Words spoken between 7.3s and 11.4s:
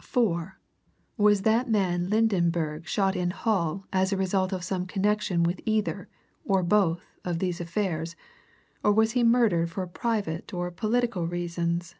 these affairs, or was he murdered for private or political